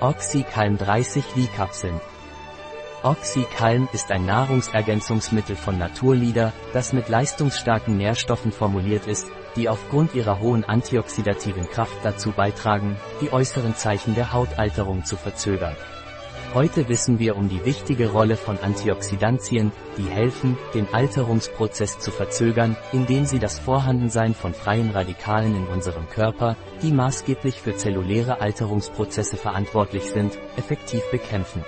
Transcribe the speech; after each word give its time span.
Oxycalm 0.00 0.76
30 0.76 1.24
Li-Kapseln. 1.36 2.00
Oxycalm 3.04 3.88
ist 3.92 4.10
ein 4.10 4.26
Nahrungsergänzungsmittel 4.26 5.54
von 5.54 5.78
Naturlieder, 5.78 6.52
das 6.72 6.92
mit 6.92 7.08
leistungsstarken 7.08 7.96
Nährstoffen 7.96 8.50
formuliert 8.50 9.06
ist, 9.06 9.28
die 9.54 9.68
aufgrund 9.68 10.14
ihrer 10.14 10.40
hohen 10.40 10.64
antioxidativen 10.64 11.70
Kraft 11.70 11.96
dazu 12.02 12.32
beitragen, 12.32 12.96
die 13.20 13.32
äußeren 13.32 13.76
Zeichen 13.76 14.16
der 14.16 14.32
Hautalterung 14.32 15.04
zu 15.04 15.16
verzögern. 15.16 15.76
Heute 16.54 16.88
wissen 16.88 17.18
wir 17.18 17.36
um 17.36 17.48
die 17.48 17.64
wichtige 17.64 18.12
Rolle 18.12 18.36
von 18.36 18.56
Antioxidantien, 18.58 19.72
die 19.98 20.08
helfen, 20.08 20.56
den 20.72 20.86
Alterungsprozess 20.94 21.98
zu 21.98 22.12
verzögern, 22.12 22.76
indem 22.92 23.24
sie 23.24 23.40
das 23.40 23.58
Vorhandensein 23.58 24.34
von 24.34 24.54
freien 24.54 24.90
Radikalen 24.90 25.56
in 25.56 25.66
unserem 25.66 26.08
Körper, 26.08 26.56
die 26.80 26.92
maßgeblich 26.92 27.60
für 27.60 27.74
zelluläre 27.74 28.40
Alterungsprozesse 28.40 29.36
verantwortlich 29.36 30.04
sind, 30.04 30.38
effektiv 30.56 31.02
bekämpfen. 31.10 31.64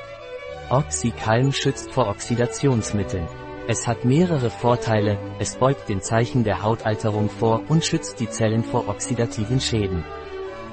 Oxycalm 0.71 1.51
schützt 1.51 1.91
vor 1.91 2.07
Oxidationsmitteln. 2.07 3.27
Es 3.66 3.89
hat 3.89 4.05
mehrere 4.05 4.51
Vorteile, 4.51 5.19
es 5.41 5.57
beugt 5.57 5.89
den 5.89 6.01
Zeichen 6.01 6.45
der 6.45 6.63
Hautalterung 6.63 7.29
vor 7.29 7.61
und 7.66 7.85
schützt 7.85 8.21
die 8.21 8.30
Zellen 8.30 8.63
vor 8.63 8.89
oxidativen 8.89 9.61
Schäden. 9.61 10.05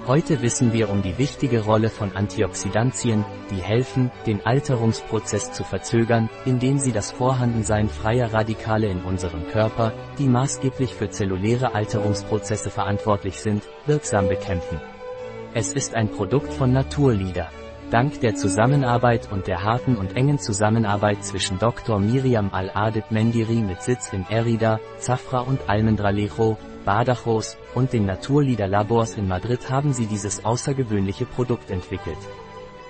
Heute 0.06 0.42
wissen 0.42 0.74
wir 0.74 0.90
um 0.90 1.02
die 1.02 1.18
wichtige 1.18 1.62
Rolle 1.62 1.90
von 1.90 2.14
Antioxidantien, 2.14 3.24
die 3.50 3.62
helfen, 3.62 4.12
den 4.26 4.46
Alterungsprozess 4.46 5.54
zu 5.54 5.64
verzögern, 5.64 6.30
indem 6.44 6.78
sie 6.78 6.92
das 6.92 7.12
Vorhandensein 7.12 7.88
freier 7.88 8.34
Radikale 8.34 8.90
in 8.90 9.02
unserem 9.02 9.48
Körper, 9.48 9.94
die 10.20 10.28
maßgeblich 10.28 10.94
für 10.94 11.10
zelluläre 11.10 11.74
Alterungsprozesse 11.74 12.70
verantwortlich 12.70 13.40
sind, 13.40 13.64
wirksam 13.86 14.28
bekämpfen. 14.28 14.82
Es 15.54 15.72
ist 15.72 15.96
ein 15.96 16.10
Produkt 16.10 16.52
von 16.52 16.74
Naturlieder. 16.74 17.48
Dank 17.90 18.20
der 18.20 18.36
Zusammenarbeit 18.36 19.32
und 19.32 19.48
der 19.48 19.64
harten 19.64 19.96
und 19.96 20.18
engen 20.18 20.38
Zusammenarbeit 20.38 21.24
zwischen 21.24 21.60
Dr. 21.60 22.02
Miriam 22.02 22.50
Al-Adid 22.52 23.10
Mendiri 23.12 23.62
mit 23.62 23.82
Sitz 23.82 24.12
in 24.12 24.26
Erida, 24.30 24.82
Zafra 24.98 25.40
und 25.40 25.70
Almendralejo, 25.70 26.58
Badajoz 26.86 27.58
und 27.76 27.94
den 27.94 28.06
Naturlieder-Labors 28.06 29.16
in 29.16 29.28
Madrid 29.28 29.70
haben 29.70 29.94
sie 29.94 30.06
dieses 30.06 30.46
außergewöhnliche 30.46 31.26
Produkt 31.26 31.72
entwickelt. 31.72 32.18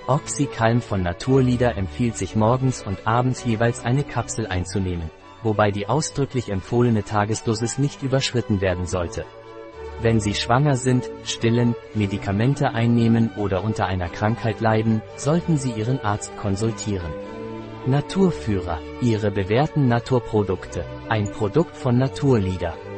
Oxycalm 0.07 0.81
von 0.81 1.01
Naturlieder 1.01 1.77
empfiehlt 1.77 2.17
sich 2.17 2.35
morgens 2.35 2.83
und 2.85 3.07
abends 3.07 3.45
jeweils 3.45 3.85
eine 3.85 4.03
Kapsel 4.03 4.47
einzunehmen, 4.47 5.09
wobei 5.43 5.71
die 5.71 5.87
ausdrücklich 5.87 6.49
empfohlene 6.49 7.03
Tagesdosis 7.03 7.77
nicht 7.77 8.03
überschritten 8.03 8.59
werden 8.59 8.85
sollte. 8.85 9.25
Wenn 10.01 10.19
Sie 10.19 10.33
schwanger 10.33 10.75
sind, 10.75 11.09
stillen, 11.23 11.75
Medikamente 11.93 12.71
einnehmen 12.71 13.31
oder 13.37 13.63
unter 13.63 13.85
einer 13.85 14.09
Krankheit 14.09 14.59
leiden, 14.59 15.01
sollten 15.15 15.57
Sie 15.57 15.71
Ihren 15.71 16.01
Arzt 16.01 16.35
konsultieren. 16.35 17.11
Naturführer, 17.85 18.79
Ihre 19.01 19.31
bewährten 19.31 19.87
Naturprodukte, 19.87 20.83
ein 21.07 21.31
Produkt 21.31 21.77
von 21.77 21.97
Naturlieder. 21.97 22.73